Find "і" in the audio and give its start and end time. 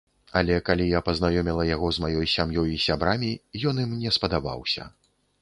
2.77-2.81